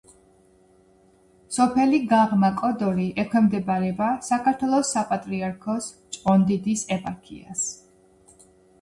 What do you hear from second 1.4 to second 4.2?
სოფელი გაღმა კოდორი ექვემდებარება